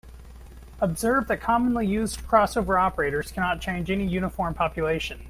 [0.79, 5.19] Observe that commonly used crossover operators cannot change any uniform population.